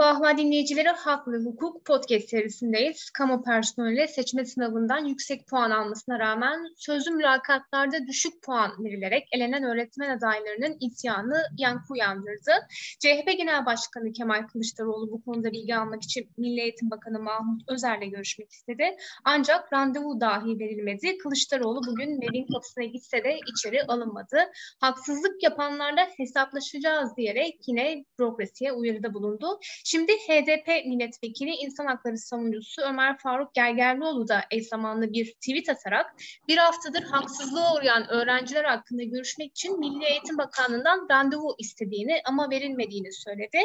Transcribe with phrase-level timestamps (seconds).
[0.00, 3.10] Ahval dinleyicileri, Hak ve Hukuk podcast serisindeyiz.
[3.10, 10.16] Kamu personeli seçme sınavından yüksek puan almasına rağmen sözlü mülakatlarda düşük puan verilerek elenen öğretmen
[10.16, 12.52] adaylarının isyanı yankı uyandırdı.
[13.00, 18.10] CHP Genel Başkanı Kemal Kılıçdaroğlu bu konuda bilgi almak için Milli Eğitim Bakanı Mahmut Özer'le
[18.10, 18.96] görüşmek istedi.
[19.24, 21.18] Ancak randevu dahi verilmedi.
[21.18, 24.38] Kılıçdaroğlu bugün evin kapısına gitse de içeri alınmadı.
[24.80, 29.60] Haksızlık yapanlarla hesaplaşacağız diyerek yine bürokrasiye uyarıda bulundu.
[29.90, 36.14] Şimdi HDP milletvekili insan hakları savunucusu Ömer Faruk Gergerlioğlu da eş zamanlı bir tweet atarak
[36.48, 43.12] bir haftadır haksızlığa uğrayan öğrenciler hakkında görüşmek için Milli Eğitim Bakanlığı'ndan randevu istediğini ama verilmediğini
[43.12, 43.58] söyledi.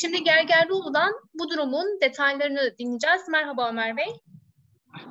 [0.00, 3.28] Şimdi Gergerlioğlu'dan bu durumun detaylarını dinleyeceğiz.
[3.28, 4.08] Merhaba Ömer Bey.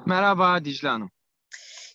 [0.06, 1.12] Merhaba Dicle Hanım.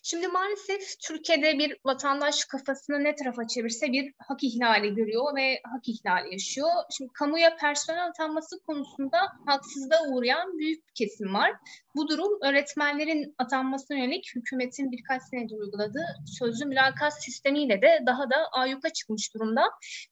[0.05, 5.89] Şimdi maalesef Türkiye'de bir vatandaş kafasını ne tarafa çevirse bir hak ihlali görüyor ve hak
[5.89, 6.69] ihlali yaşıyor.
[6.97, 11.51] Şimdi kamuya personel atanması konusunda haksızlığa uğrayan büyük bir kesim var.
[11.95, 16.05] Bu durum öğretmenlerin atanmasına yönelik hükümetin birkaç senedir uyguladığı
[16.39, 19.61] sözlü mülakat sistemiyle de daha da ayyuka çıkmış durumda.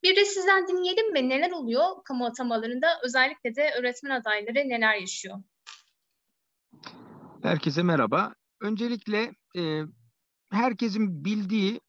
[0.03, 1.29] Bir de sizden dinleyelim mi?
[1.29, 2.87] Neler oluyor kamu atamalarında?
[3.03, 5.37] Özellikle de öğretmen adayları neler yaşıyor?
[7.43, 8.33] Herkese merhaba.
[8.61, 9.81] Öncelikle e,
[10.51, 11.81] herkesin bildiği,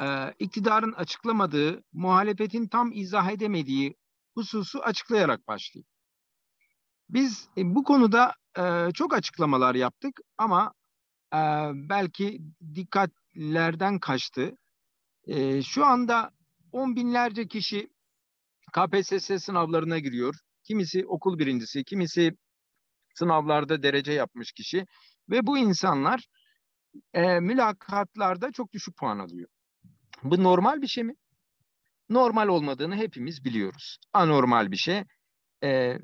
[0.00, 3.96] e, iktidarın açıklamadığı, muhalefetin tam izah edemediği
[4.34, 5.88] hususu açıklayarak başlayayım.
[7.08, 10.72] Biz e, bu konuda e, çok açıklamalar yaptık ama
[11.34, 11.40] e,
[11.74, 12.40] belki
[12.74, 14.56] dikkatlerden kaçtı.
[15.26, 16.30] E, şu anda
[16.72, 17.90] on binlerce kişi
[18.72, 20.34] KPSS sınavlarına giriyor.
[20.64, 22.36] Kimisi okul birincisi, kimisi
[23.14, 24.86] sınavlarda derece yapmış kişi.
[25.30, 26.26] Ve bu insanlar
[27.14, 29.48] e, mülakatlarda çok düşük puan alıyor.
[30.22, 31.14] Bu normal bir şey mi?
[32.08, 33.98] Normal olmadığını hepimiz biliyoruz.
[34.12, 35.04] Anormal bir şey.
[35.64, 35.98] E,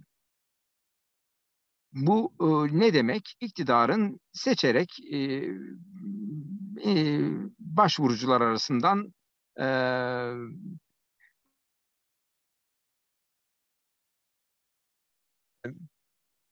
[1.93, 3.37] bu e, ne demek?
[3.41, 5.19] İktidarın seçerek e,
[6.87, 7.21] e,
[7.59, 9.15] başvurucular arasından
[9.61, 9.67] e,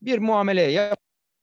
[0.02, 1.00] bir muamele yap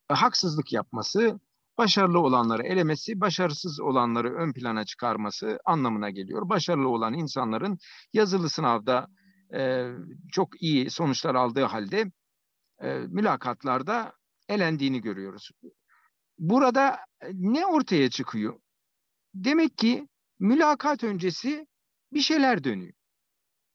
[0.10, 1.40] haksızlık yapması,
[1.78, 6.50] başarılı olanları elemesi, başarısız olanları ön plana çıkarması anlamına geliyor.
[6.50, 7.78] Başarılı olan insanların
[8.14, 9.08] yazılı sınavda
[9.56, 9.92] e,
[10.32, 12.12] çok iyi sonuçlar aldığı halde
[12.82, 14.14] e, mülakatlarda
[14.50, 15.52] elendiğini görüyoruz.
[16.40, 17.00] Burada
[17.34, 18.60] ne ortaya çıkıyor?
[19.34, 20.08] Demek ki
[20.40, 21.68] mülakat öncesi
[22.14, 22.94] bir şeyler dönüyor.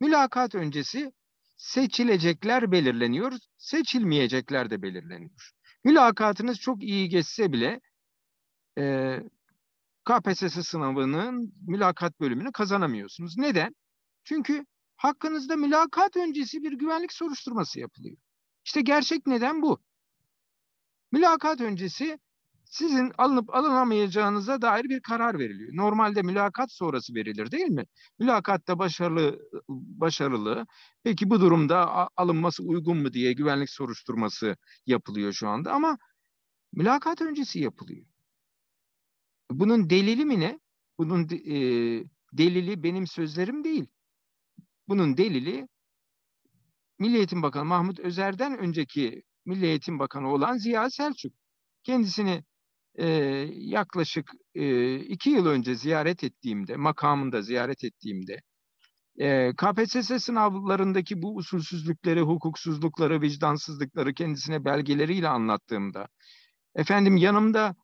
[0.00, 1.12] Mülakat öncesi
[1.56, 5.50] seçilecekler belirleniyor, seçilmeyecekler de belirleniyor.
[5.84, 7.80] Mülakatınız çok iyi geçse bile
[8.78, 9.16] e,
[10.04, 13.38] KPSS sınavının mülakat bölümünü kazanamıyorsunuz.
[13.38, 13.74] Neden?
[14.24, 14.64] Çünkü
[14.96, 18.16] hakkınızda mülakat öncesi bir güvenlik soruşturması yapılıyor.
[18.64, 19.78] İşte gerçek neden bu.
[21.12, 22.18] Mülakat öncesi
[22.64, 25.70] sizin alınıp alınamayacağınıza dair bir karar veriliyor.
[25.76, 27.84] Normalde mülakat sonrası verilir değil mi?
[28.18, 30.66] Mülakatta başarılı başarılı.
[31.02, 34.56] Peki bu durumda alınması uygun mu diye güvenlik soruşturması
[34.86, 35.98] yapılıyor şu anda ama
[36.72, 38.06] mülakat öncesi yapılıyor.
[39.50, 40.58] Bunun delili mi ne?
[40.98, 41.54] Bunun e,
[42.32, 43.86] delili benim sözlerim değil.
[44.88, 45.68] Bunun delili
[46.98, 51.32] Milli Eğitim Bakanı Mahmut Özer'den önceki Milli Eğitim Bakanı olan Ziya Selçuk.
[51.82, 52.44] Kendisini
[52.94, 53.06] e,
[53.54, 58.40] yaklaşık e, iki yıl önce ziyaret ettiğimde, makamında ziyaret ettiğimde
[59.18, 66.08] e, KPSS sınavlarındaki bu usulsüzlükleri, hukuksuzlukları, vicdansızlıkları kendisine belgeleriyle anlattığımda,
[66.74, 67.74] efendim yanımda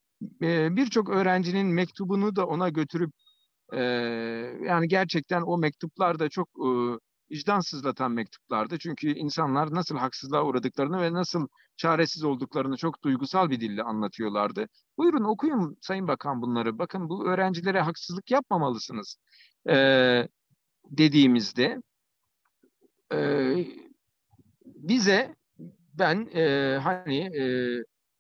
[0.43, 3.11] e, birçok öğrencinin mektubunu da ona götürüp
[4.67, 6.71] yani gerçekten o mektuplar da çok e,
[8.15, 8.79] mektuplardı.
[8.79, 14.69] Çünkü insanlar nasıl haksızlığa uğradıklarını ve nasıl çaresiz olduklarını çok duygusal bir dille anlatıyorlardı.
[14.99, 16.79] Buyurun okuyun Sayın Bakan bunları.
[16.79, 19.17] Bakın bu öğrencilere haksızlık yapmamalısınız
[20.91, 21.83] dediğimizde
[24.65, 25.35] bize
[25.95, 27.45] ben e, hani e,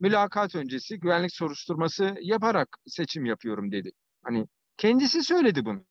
[0.04, 3.90] mülakat öncesi güvenlik soruşturması yaparak seçim yapıyorum dedi.
[4.22, 4.46] Hani
[4.76, 5.86] kendisi söyledi bunu.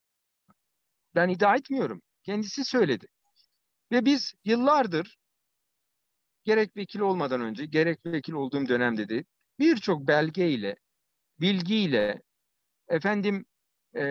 [1.15, 2.01] Ben iddia etmiyorum.
[2.24, 3.07] Kendisi söyledi.
[3.92, 5.18] Ve biz yıllardır
[6.44, 9.25] gerek vekil olmadan önce, gerek vekil olduğum dönemde de
[9.60, 10.75] birçok belgeyle,
[11.39, 12.21] bilgiyle,
[12.88, 13.45] efendim
[13.95, 14.04] e,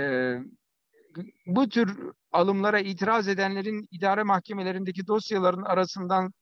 [1.47, 6.33] bu tür alımlara itiraz edenlerin idare mahkemelerindeki dosyaların arasından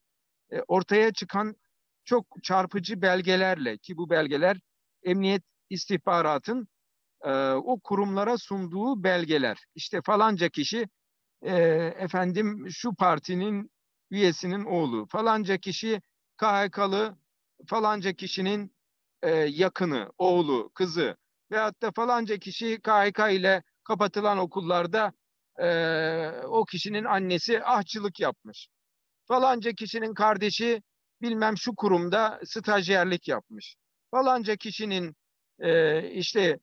[0.52, 1.56] e, ortaya çıkan
[2.10, 4.60] çok çarpıcı belgelerle ki bu belgeler
[5.02, 6.68] emniyet istihbaratın
[7.24, 9.58] e, o kurumlara sunduğu belgeler.
[9.74, 10.88] İşte falanca kişi
[11.42, 11.54] e,
[11.98, 13.70] efendim şu partinin
[14.10, 16.02] üyesinin oğlu, falanca kişi
[16.36, 17.16] KHK'lı,
[17.66, 18.74] falanca kişinin
[19.22, 21.16] e, yakını, oğlu, kızı
[21.52, 25.12] veyahut da falanca kişi KHK ile kapatılan okullarda
[25.62, 25.68] e,
[26.44, 28.68] o kişinin annesi ahçılık yapmış.
[29.28, 30.82] Falanca kişinin kardeşi
[31.22, 33.76] bilmem şu kurumda stajyerlik yapmış.
[34.10, 35.16] Falanca kişinin
[35.58, 36.58] e, işte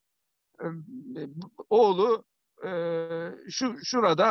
[0.60, 0.66] e,
[1.70, 2.24] oğlu
[2.66, 2.70] e,
[3.50, 4.28] şu şurada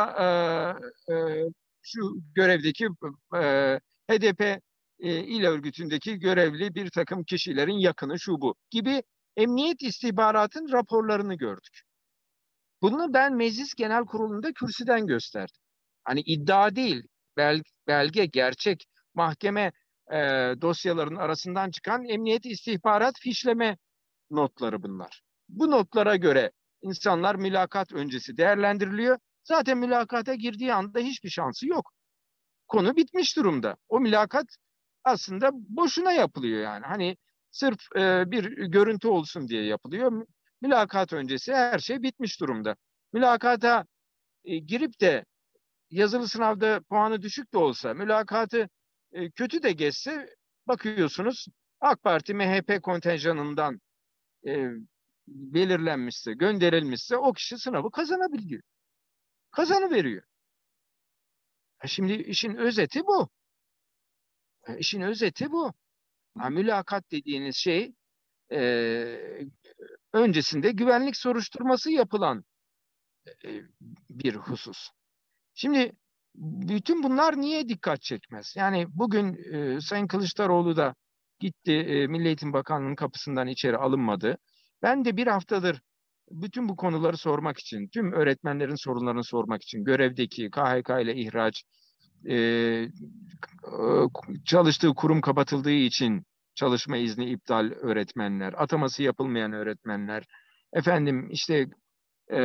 [1.08, 1.44] e, e,
[1.82, 2.00] şu
[2.34, 2.88] görevdeki
[3.34, 3.80] e,
[4.10, 4.60] HDP e,
[5.00, 9.02] il örgütündeki görevli bir takım kişilerin yakını şu bu gibi
[9.36, 11.82] emniyet istihbaratın raporlarını gördük.
[12.82, 15.60] Bunu ben Meclis Genel Kurulu'nda kürsüden gösterdim.
[16.04, 17.02] Hani iddia değil,
[17.36, 19.72] belge, belge gerçek, mahkeme
[20.12, 20.16] e,
[20.60, 23.76] dosyaların arasından çıkan emniyet istihbarat fişleme
[24.30, 25.22] notları bunlar.
[25.48, 26.52] Bu notlara göre
[26.82, 29.18] insanlar mülakat öncesi değerlendiriliyor.
[29.44, 31.92] Zaten mülakata girdiği anda hiçbir şansı yok.
[32.68, 33.76] Konu bitmiş durumda.
[33.88, 34.46] O mülakat
[35.04, 36.86] aslında boşuna yapılıyor yani.
[36.86, 37.16] Hani
[37.50, 40.26] sırf e, bir görüntü olsun diye yapılıyor.
[40.60, 42.76] Mülakat öncesi her şey bitmiş durumda.
[43.12, 43.86] Mülakata
[44.44, 45.24] e, girip de
[45.90, 48.68] yazılı sınavda puanı düşük de olsa, mülakatı
[49.12, 50.36] e, kötü de geçse
[50.68, 51.46] bakıyorsunuz
[51.80, 53.80] AK Parti MHP kontenjanından
[54.46, 54.70] e,
[55.28, 58.62] belirlenmişse, gönderilmişse o kişi sınavı kazanabiliyor.
[59.50, 60.22] Kazanı veriyor.
[61.86, 63.28] Şimdi işin özeti bu.
[64.78, 65.72] İşin özeti bu.
[66.38, 67.94] Ha, mülakat dediğiniz şey
[68.52, 69.48] e,
[70.12, 72.44] öncesinde güvenlik soruşturması yapılan
[73.44, 73.62] e,
[74.10, 74.90] bir husus.
[75.54, 75.92] Şimdi
[76.40, 78.54] bütün bunlar niye dikkat çekmez?
[78.56, 80.94] Yani bugün e, Sayın Kılıçdaroğlu da
[81.40, 84.38] gitti e, Milli Eğitim Bakanlığı'nın kapısından içeri alınmadı.
[84.82, 85.80] Ben de bir haftadır
[86.30, 91.64] bütün bu konuları sormak için, tüm öğretmenlerin sorunlarını sormak için, görevdeki KHK ile ihraç,
[92.28, 92.88] e,
[94.44, 96.24] çalıştığı kurum kapatıldığı için
[96.54, 100.24] çalışma izni iptal öğretmenler, ataması yapılmayan öğretmenler,
[100.72, 101.66] efendim işte
[102.30, 102.38] e,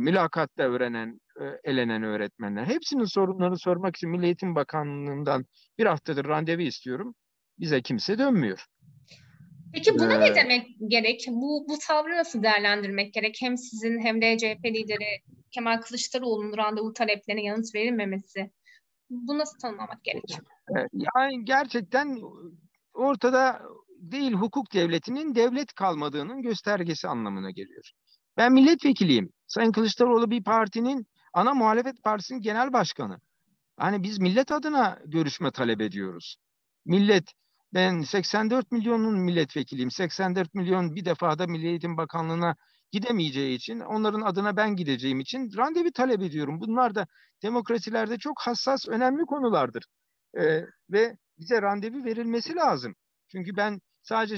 [0.00, 2.64] mülakatta öğrenen, e, elenen öğretmenler.
[2.64, 5.44] Hepsinin sorunlarını sormak için Milli Eğitim Bakanlığı'ndan
[5.78, 7.14] bir haftadır randevu istiyorum.
[7.58, 8.66] Bize kimse dönmüyor.
[9.72, 11.24] Peki buna ee, ne demek gerek?
[11.28, 13.36] Bu, bu tavrı nasıl değerlendirmek gerek?
[13.40, 18.50] Hem sizin hem de CHP lideri Kemal Kılıçdaroğlu'nun randevu taleplerine yanıt verilmemesi.
[19.10, 20.24] Bu nasıl tanımlamak gerek?
[20.92, 22.18] Yani gerçekten
[22.94, 23.62] ortada
[23.98, 27.92] değil hukuk devletinin devlet kalmadığının göstergesi anlamına geliyor.
[28.38, 29.32] Ben milletvekiliyim.
[29.46, 33.20] Sayın Kılıçdaroğlu bir partinin ana muhalefet partisinin genel başkanı.
[33.76, 36.36] Hani biz millet adına görüşme talep ediyoruz.
[36.84, 37.32] Millet
[37.74, 39.90] ben 84 milyonun milletvekiliyim.
[39.90, 42.56] 84 milyon bir defada Milli Eğitim Bakanlığı'na
[42.92, 46.60] gidemeyeceği için, onların adına ben gideceğim için randevu talep ediyorum.
[46.60, 47.06] Bunlar da
[47.42, 49.84] demokrasilerde çok hassas, önemli konulardır.
[50.40, 52.94] Ee, ve bize randevu verilmesi lazım.
[53.32, 54.36] Çünkü ben sadece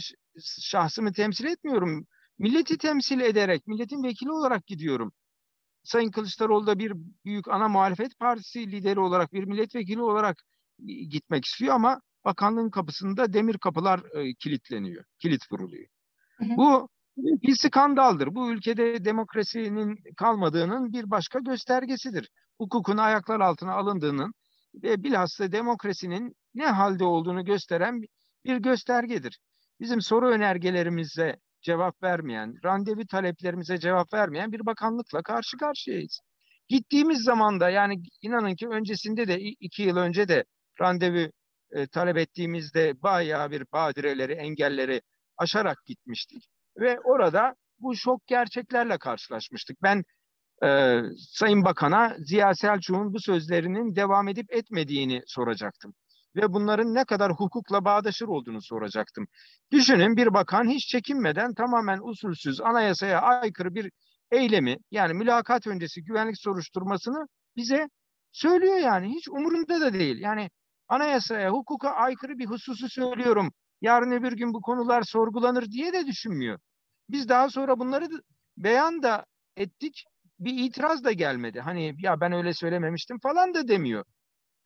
[0.61, 2.06] şahsımı temsil etmiyorum.
[2.40, 5.12] Milleti temsil ederek, milletin vekili olarak gidiyorum.
[5.82, 6.92] Sayın Kılıçdaroğlu da bir
[7.25, 10.42] büyük ana muhalefet partisi lideri olarak, bir milletvekili olarak
[11.10, 15.87] gitmek istiyor ama bakanlığın kapısında demir kapılar e, kilitleniyor, kilit vuruluyor.
[16.37, 16.56] Hı hı.
[16.56, 18.35] Bu bir skandaldır.
[18.35, 22.30] Bu ülkede demokrasinin kalmadığının bir başka göstergesidir.
[22.59, 24.35] Hukukun ayaklar altına alındığının
[24.75, 28.02] ve bilhassa demokrasinin ne halde olduğunu gösteren
[28.44, 29.38] bir göstergedir.
[29.80, 36.21] Bizim soru önergelerimize cevap vermeyen, randevu taleplerimize cevap vermeyen bir bakanlıkla karşı karşıyayız.
[36.69, 40.45] Gittiğimiz zaman da yani inanın ki öncesinde de iki yıl önce de
[40.81, 41.31] randevu
[41.73, 45.02] e, talep ettiğimizde bayağı bir badireleri, engelleri
[45.38, 46.45] aşarak gitmiştik.
[46.76, 49.83] Ve orada bu şok gerçeklerle karşılaşmıştık.
[49.83, 50.05] Ben
[50.64, 55.95] e, Sayın Bakan'a Ziya Selçuk'un bu sözlerinin devam edip etmediğini soracaktım.
[56.37, 59.26] Ve bunların ne kadar hukukla bağdaşır olduğunu soracaktım.
[59.72, 63.90] Düşünün bir bakan hiç çekinmeden tamamen usulsüz anayasaya aykırı bir
[64.30, 67.88] eylemi yani mülakat öncesi güvenlik soruşturmasını bize
[68.32, 69.08] söylüyor yani.
[69.08, 70.20] Hiç umurunda da değil.
[70.20, 70.50] Yani
[70.88, 73.52] anayasaya, hukuka aykırı bir hususu söylüyorum.
[73.80, 76.58] Yarın öbür gün bu konular sorgulanır diye de düşünmüyor.
[77.10, 78.08] Biz daha sonra bunları
[78.56, 80.04] beyan da ettik.
[80.38, 81.60] Bir itiraz da gelmedi.
[81.60, 84.04] Hani ya ben öyle söylememiştim falan da demiyor.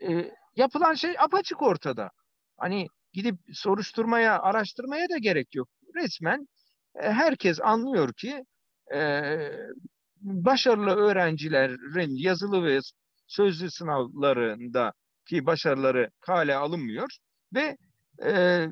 [0.02, 2.10] E, yapılan şey apaçık ortada.
[2.56, 5.68] Hani gidip soruşturmaya, araştırmaya da gerek yok.
[5.94, 6.48] Resmen
[6.94, 8.44] e, herkes anlıyor ki
[8.94, 9.30] e,
[10.20, 12.80] başarılı öğrencilerin yazılı ve
[13.26, 14.92] sözlü sınavlarında
[15.26, 17.16] ki başarıları kale alınmıyor
[17.54, 17.76] ve
[18.24, 18.66] e,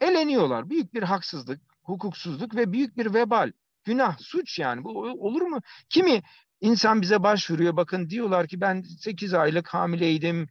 [0.00, 0.70] eleniyorlar.
[0.70, 1.60] Büyük bir haksızlık.
[1.82, 3.52] hukuksuzluk ve büyük bir vebal.
[3.84, 4.84] Günah, suç yani.
[4.84, 5.60] Bu olur mu?
[5.88, 6.22] Kimi
[6.60, 7.76] insan bize başvuruyor.
[7.76, 10.48] Bakın diyorlar ki ben 8 aylık hamileydim.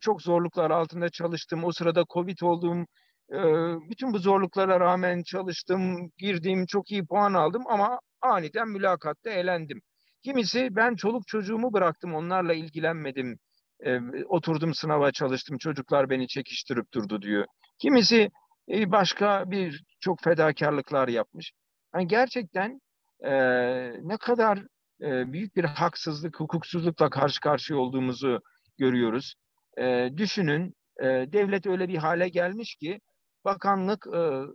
[0.00, 1.64] Çok zorluklar altında çalıştım.
[1.64, 2.86] O sırada Covid oldum.
[3.32, 3.38] E,
[3.90, 9.80] bütün bu zorluklara rağmen çalıştım, girdim, çok iyi puan aldım ama aniden mülakatta elendim.
[10.24, 13.38] Kimisi ben çoluk çocuğumu bıraktım, onlarla ilgilenmedim.
[14.28, 17.44] Oturdum sınava çalıştım, çocuklar beni çekiştirip durdu diyor.
[17.78, 18.30] Kimisi
[18.68, 21.52] başka bir çok fedakarlıklar yapmış.
[21.94, 22.80] Yani gerçekten
[24.02, 24.58] ne kadar
[25.00, 28.40] büyük bir haksızlık, hukuksuzlukla karşı karşıya olduğumuzu
[28.78, 29.34] görüyoruz.
[29.78, 33.00] E, düşünün, e, devlet öyle bir hale gelmiş ki
[33.44, 34.46] bakanlık e, e,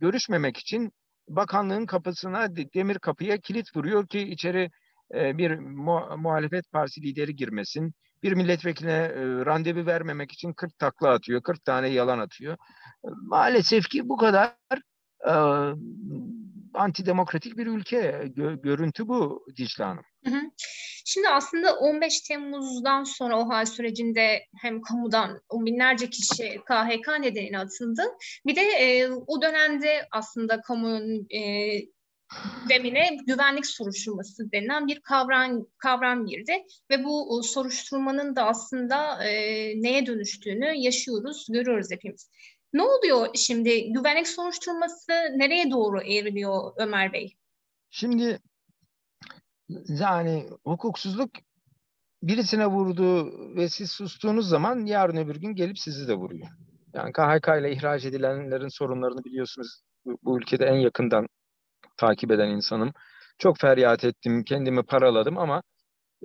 [0.00, 0.92] görüşmemek için
[1.28, 4.70] bakanlığın kapısına demir kapıya kilit vuruyor ki içeri
[5.14, 7.94] e, bir mu muhalefet partisi lideri girmesin.
[8.22, 12.56] Bir milletvekiline e, randevu vermemek için 40 takla atıyor, 40 tane yalan atıyor.
[13.22, 14.56] Maalesef ki bu kadar
[15.28, 15.34] e,
[16.74, 18.24] antidemokratik bir ülke.
[18.36, 20.04] Gö görüntü bu Dicle Hanım.
[20.24, 20.40] Hı hı.
[21.08, 27.58] Şimdi aslında 15 Temmuz'dan sonra o hal sürecinde hem kamudan on binlerce kişi KHK nedeniyle
[27.58, 28.02] atıldı.
[28.46, 31.40] Bir de e, o dönemde aslında kamunun e,
[32.68, 36.52] demine güvenlik soruşturması denilen bir kavram kavram girdi
[36.90, 39.32] ve bu soruşturmanın da aslında e,
[39.82, 42.30] neye dönüştüğünü yaşıyoruz, görüyoruz hepimiz.
[42.72, 43.92] Ne oluyor şimdi?
[43.92, 47.36] Güvenlik soruşturması nereye doğru evriliyor Ömer Bey?
[47.90, 48.40] Şimdi
[49.88, 51.30] yani hukuksuzluk
[52.22, 56.48] birisine vurdu ve siz sustuğunuz zaman yarın öbür gün gelip sizi de vuruyor.
[56.94, 61.26] Yani KHK ile ihraç edilenlerin sorunlarını biliyorsunuz bu, bu ülkede en yakından
[61.96, 62.92] takip eden insanım.
[63.38, 65.62] Çok feryat ettim, kendimi paraladım ama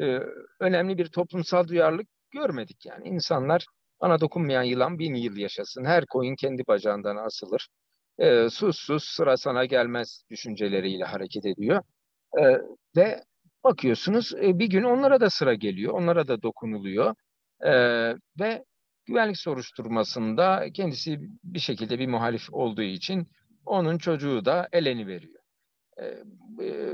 [0.01, 0.19] e,
[0.60, 3.07] önemli bir toplumsal duyarlılık görmedik yani.
[3.07, 3.65] insanlar
[4.01, 5.86] bana dokunmayan yılan bin yıl yaşasın.
[5.86, 7.67] Her koyun kendi bacağından asılır.
[8.19, 11.83] E, sus sus sıra sana gelmez düşünceleriyle hareket ediyor.
[12.39, 12.43] E,
[12.98, 13.24] ve
[13.63, 15.94] bakıyorsunuz e, bir gün onlara da sıra geliyor.
[15.94, 17.15] Onlara da dokunuluyor.
[17.62, 17.72] E,
[18.39, 18.65] ve
[19.06, 23.27] güvenlik soruşturmasında kendisi bir şekilde bir muhalif olduğu için
[23.65, 25.41] onun çocuğu da eleni veriyor.
[25.98, 26.06] E,
[26.65, 26.94] e,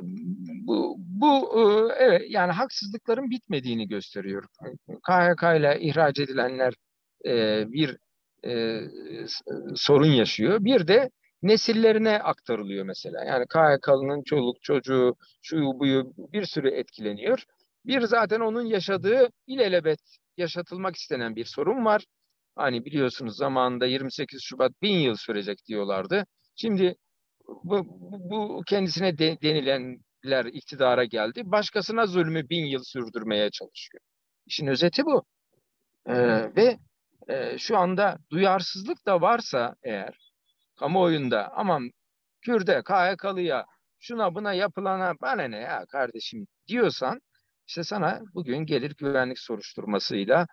[0.67, 4.45] bu, bu e, evet yani haksızlıkların bitmediğini gösteriyor.
[4.87, 6.73] KHK ile ihraç edilenler
[7.71, 7.97] bir
[9.75, 10.63] sorun yaşıyor.
[10.65, 11.09] Bir de
[11.41, 13.25] nesillerine aktarılıyor mesela.
[13.25, 17.43] Yani KHK'lının çoluk çocuğu, şu buyu bir sürü etkileniyor.
[17.85, 19.99] Bir zaten onun yaşadığı ilelebet
[20.37, 22.03] yaşatılmak istenen bir sorun var.
[22.55, 26.25] Hani biliyorsunuz zamanında 28 Şubat bin yıl sürecek diyorlardı.
[26.55, 26.95] Şimdi
[27.47, 27.85] bu,
[28.29, 31.41] bu kendisine de, denilenler iktidara geldi.
[31.45, 34.01] Başkasına zulmü bin yıl sürdürmeye çalışıyor.
[34.45, 35.23] İşin özeti bu.
[36.07, 36.77] Ee, ve
[37.27, 40.26] e, şu anda duyarsızlık da varsa eğer
[40.79, 41.91] kamuoyunda aman
[42.41, 43.65] Kürde, KHK'lıya
[43.99, 47.21] şuna buna yapılana bana ne ya kardeşim diyorsan
[47.67, 50.47] işte sana bugün gelir güvenlik soruşturmasıyla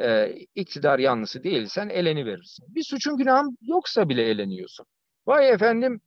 [0.00, 2.74] e, iktidar yanlısı değilsen eleni verirsin.
[2.74, 4.86] Bir suçun günahın yoksa bile eleniyorsun.
[5.26, 6.00] Vay efendim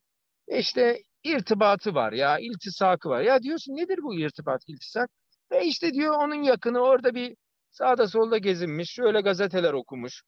[0.47, 3.21] işte irtibatı var ya, iltisakı var.
[3.21, 5.09] Ya diyorsun nedir bu irtibat, iltisak?
[5.51, 7.35] E işte diyor onun yakını orada bir
[7.71, 10.23] sağda solda gezinmiş, şöyle gazeteler okumuş.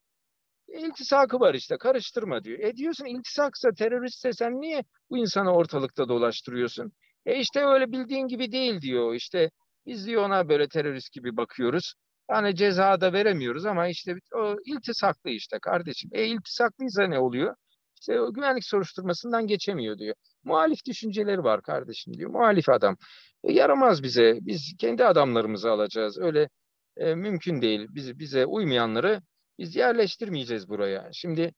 [0.68, 2.58] İltisakı var işte, karıştırma diyor.
[2.58, 6.92] E diyorsun iltisaksa, teröristse sen niye bu insanı ortalıkta dolaştırıyorsun?
[7.26, 9.14] E işte öyle bildiğin gibi değil diyor.
[9.14, 9.50] İşte
[9.86, 11.94] biz diyor ona böyle terörist gibi bakıyoruz.
[12.30, 16.10] Yani ceza da veremiyoruz ama işte o iltisaklı işte kardeşim.
[16.12, 17.54] E iltisaklıysa ne oluyor?
[18.00, 20.14] İşte o güvenlik soruşturmasından geçemiyor diyor.
[20.44, 22.30] Muhalif düşünceleri var kardeşim diyor.
[22.30, 22.96] Muhalif adam.
[23.44, 24.38] E, yaramaz bize.
[24.40, 26.18] Biz kendi adamlarımızı alacağız.
[26.18, 26.48] Öyle
[26.96, 27.86] e, mümkün değil.
[27.90, 29.22] Biz, bize uymayanları
[29.58, 31.10] biz yerleştirmeyeceğiz buraya.
[31.12, 31.52] Şimdi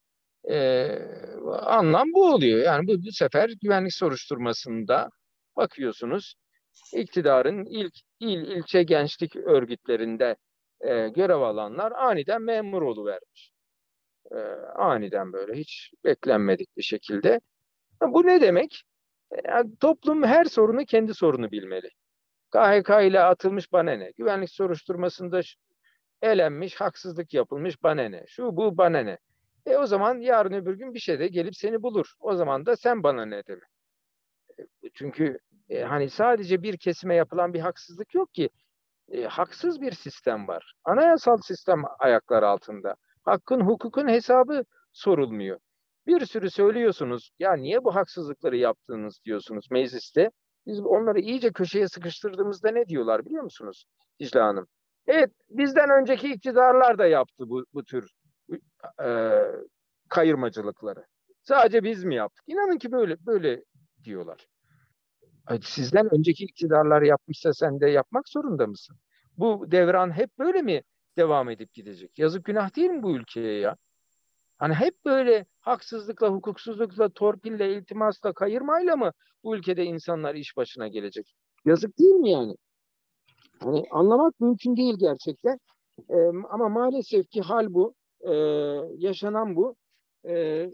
[0.50, 0.88] e,
[1.62, 2.58] anlam bu oluyor.
[2.58, 5.08] Yani bu, bu sefer güvenlik soruşturmasında
[5.56, 6.34] bakıyorsunuz
[6.94, 10.36] iktidarın ilk il ilçe gençlik örgütlerinde
[10.80, 13.52] e, görev alanlar aniden memur vermiş
[14.32, 14.36] e,
[14.74, 17.40] aniden böyle hiç beklenmedik bir şekilde.
[18.02, 18.82] Bu ne demek?
[19.44, 21.88] Yani toplum her sorunu kendi sorunu bilmeli.
[22.50, 24.10] KHK ile atılmış bana ne?
[24.16, 25.40] Güvenlik soruşturmasında
[26.22, 28.24] elenmiş, haksızlık yapılmış bana ne?
[28.28, 29.18] Şu bu bana ne?
[29.66, 32.14] E o zaman yarın öbür gün bir şey de gelip seni bulur.
[32.20, 33.66] O zaman da sen bana ne deme.
[34.58, 38.50] E, çünkü e, hani sadece bir kesime yapılan bir haksızlık yok ki.
[39.08, 40.74] E, haksız bir sistem var.
[40.84, 42.94] Anayasal sistem ayaklar altında
[43.24, 45.58] hakkın hukukun hesabı sorulmuyor.
[46.06, 50.30] Bir sürü söylüyorsunuz ya niye bu haksızlıkları yaptınız diyorsunuz mecliste.
[50.66, 53.84] Biz onları iyice köşeye sıkıştırdığımızda ne diyorlar biliyor musunuz
[54.20, 54.66] Dicle Hanım?
[55.08, 58.10] Evet bizden önceki iktidarlar da yaptı bu, bu tür
[59.04, 59.40] e,
[60.08, 61.04] kayırmacılıkları.
[61.42, 62.44] Sadece biz mi yaptık?
[62.46, 63.64] İnanın ki böyle böyle
[64.04, 64.46] diyorlar.
[65.62, 68.96] Sizden önceki iktidarlar yapmışsa sen de yapmak zorunda mısın?
[69.38, 70.82] Bu devran hep böyle mi
[71.16, 72.18] devam edip gidecek?
[72.18, 73.76] Yazık günah değil mi bu ülkeye ya?
[74.58, 79.12] Hani hep böyle haksızlıkla, hukuksuzlukla, torpille, iltimasla, kayırmayla mı
[79.44, 81.34] bu ülkede insanlar iş başına gelecek?
[81.64, 82.56] Yazık değil mi yani?
[83.60, 85.58] Hani anlamak mümkün değil gerçekten.
[86.10, 86.14] Ee,
[86.50, 87.94] ama maalesef ki hal bu.
[88.20, 88.32] Ee,
[88.98, 89.76] yaşanan bu.
[90.28, 90.70] Ee,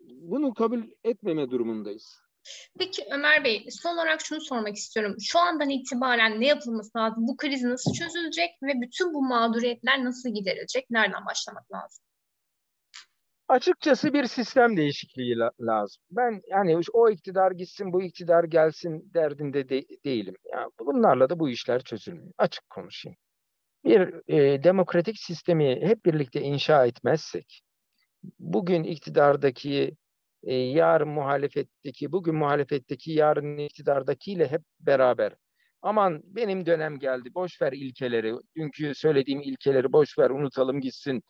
[0.00, 2.20] bunu kabul etmeme durumundayız.
[2.78, 5.16] Peki Ömer Bey, son olarak şunu sormak istiyorum.
[5.20, 7.28] Şu andan itibaren ne yapılması lazım?
[7.28, 10.90] Bu kriz nasıl çözülecek ve bütün bu mağduriyetler nasıl giderilecek?
[10.90, 12.04] Nereden başlamak lazım?
[13.50, 16.02] Açıkçası bir sistem değişikliği lazım.
[16.10, 20.34] Ben yani o iktidar gitsin, bu iktidar gelsin derdinde de, değilim.
[20.52, 22.32] Yani bunlarla da bu işler çözülmüyor.
[22.38, 23.16] Açık konuşayım.
[23.84, 27.62] Bir e, demokratik sistemi hep birlikte inşa etmezsek,
[28.38, 29.96] bugün iktidardaki,
[30.42, 35.34] e, yarın muhalefetteki, bugün muhalefetteki, yarın iktidardakiyle hep beraber
[35.82, 41.22] aman benim dönem geldi boş ver ilkeleri dünkü söylediğim ilkeleri boş ver unutalım gitsin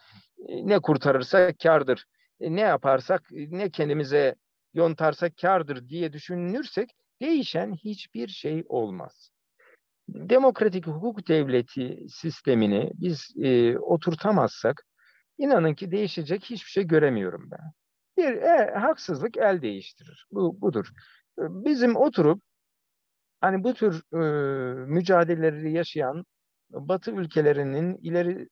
[0.49, 2.04] ne kurtarırsa kardır
[2.40, 4.35] e, ne yaparsak ne kendimize
[4.75, 9.30] yontarsak kardır diye düşünürsek değişen hiçbir şey olmaz.
[10.09, 14.82] Demokratik hukuk devleti sistemini biz e, oturtamazsak
[15.38, 17.73] inanın ki değişecek hiçbir şey göremiyorum ben.
[18.16, 20.26] Bir e, haksızlık el değiştirir.
[20.30, 20.90] Bu budur.
[21.38, 22.42] Bizim oturup
[23.40, 24.18] Hani bu tür e,
[24.87, 26.25] mücadeleleri yaşayan
[26.70, 28.49] Batı ülkelerinin ileri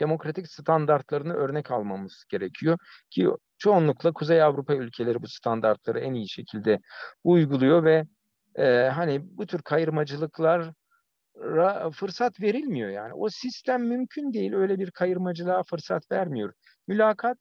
[0.00, 2.78] demokratik standartlarını örnek almamız gerekiyor
[3.10, 6.80] ki çoğunlukla Kuzey Avrupa ülkeleri bu standartları en iyi şekilde
[7.24, 8.04] uyguluyor ve
[8.54, 10.72] e, hani bu tür kayırmacılıklar
[11.92, 13.14] fırsat verilmiyor yani.
[13.14, 14.52] O sistem mümkün değil.
[14.52, 16.52] Öyle bir kayırmacılığa fırsat vermiyor.
[16.88, 17.38] Mülakat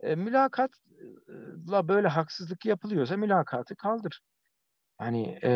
[0.00, 4.20] e, mülakatla böyle haksızlık yapılıyorsa mülakatı kaldır
[5.00, 5.52] hani e,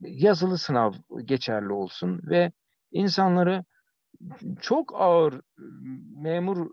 [0.00, 0.92] yazılı sınav
[1.24, 2.52] geçerli olsun ve
[2.92, 3.64] insanları
[4.60, 5.40] çok ağır
[6.16, 6.70] memur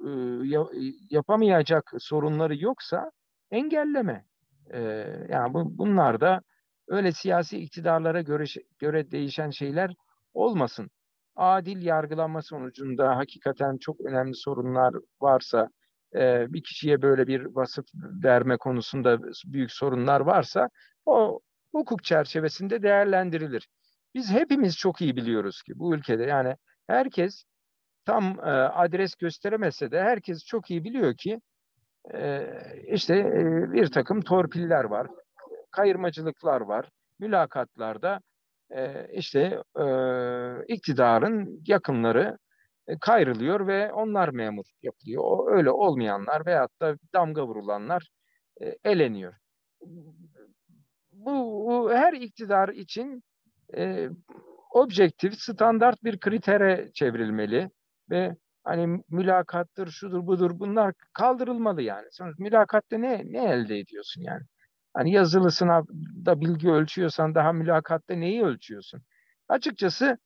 [1.10, 3.12] yapamayacak sorunları yoksa
[3.51, 4.25] engelleme.
[5.29, 6.41] Yani bu, bunlar da
[6.88, 8.43] öyle siyasi iktidarlara göre
[8.79, 9.95] göre değişen şeyler
[10.34, 10.89] olmasın.
[11.36, 15.69] Adil yargılanma sonucunda hakikaten çok önemli sorunlar varsa
[16.53, 17.86] bir kişiye böyle bir vasıf
[18.23, 20.69] verme konusunda büyük sorunlar varsa
[21.06, 21.39] o
[21.71, 23.67] hukuk çerçevesinde değerlendirilir.
[24.15, 26.56] Biz hepimiz çok iyi biliyoruz ki bu ülkede yani
[26.88, 27.43] herkes
[28.06, 31.41] tam e, adres gösteremese de herkes çok iyi biliyor ki
[32.13, 32.48] e,
[32.88, 35.08] işte e, bir takım torpiller var,
[35.72, 38.19] kayırmacılıklar var, mülakatlarda
[38.72, 39.86] e, işte e,
[40.67, 42.38] iktidarın yakınları
[42.88, 45.24] e, kayrılıyor ve onlar memur yapılıyor.
[45.26, 48.10] O, öyle olmayanlar veyahut da damga vurulanlar
[48.62, 49.34] e, eleniyor
[51.26, 53.24] bu, bu her iktidar için
[53.78, 54.10] e,
[54.73, 57.69] objektif, standart bir kritere çevrilmeli
[58.09, 62.07] ve hani mülakattır, şudur budur bunlar kaldırılmalı yani.
[62.12, 64.43] Sonuç mülakatta ne ne elde ediyorsun yani?
[64.93, 69.01] Hani yazılı sınavda bilgi ölçüyorsan daha mülakatta neyi ölçüyorsun?
[69.49, 70.17] Açıkçası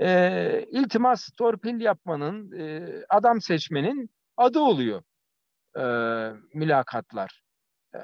[0.00, 5.02] e, iltimas torpil yapmanın, e, adam seçmenin adı oluyor
[5.78, 5.82] e,
[6.54, 7.42] mülakatlar.
[7.94, 7.98] E,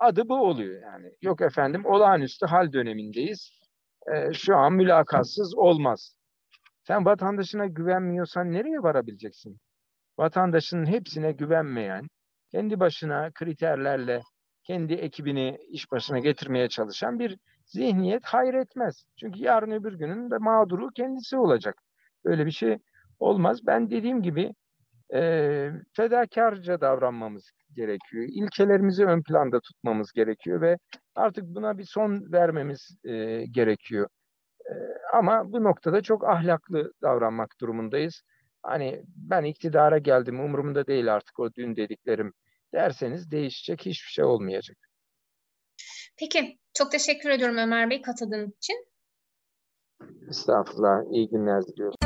[0.00, 1.12] adı bu oluyor yani.
[1.22, 3.65] Yok efendim olağanüstü hal dönemindeyiz.
[4.14, 6.14] E, şu an mülakatsız olmaz.
[6.82, 9.58] Sen vatandaşına güvenmiyorsan nereye varabileceksin?
[10.18, 12.08] Vatandaşın hepsine güvenmeyen,
[12.50, 14.22] kendi başına kriterlerle
[14.64, 19.04] kendi ekibini iş başına getirmeye çalışan bir zihniyet hayır etmez.
[19.20, 21.82] Çünkü yarın öbür günün de mağduru kendisi olacak.
[22.24, 22.78] Öyle bir şey
[23.18, 23.66] olmaz.
[23.66, 24.54] Ben dediğim gibi
[25.14, 28.24] e, fedakarca davranmamız gerekiyor.
[28.28, 30.78] İlkelerimizi ön planda tutmamız gerekiyor ve
[31.14, 34.08] artık buna bir son vermemiz e, gerekiyor.
[34.70, 34.74] E,
[35.12, 38.22] ama bu noktada çok ahlaklı davranmak durumundayız.
[38.62, 42.32] Hani ben iktidara geldim umurumda değil artık o dün dediklerim
[42.74, 44.76] derseniz değişecek hiçbir şey olmayacak.
[46.18, 48.86] Peki çok teşekkür ediyorum Ömer Bey katıldığınız için.
[50.28, 52.05] Estağfurullah iyi günler diliyorum.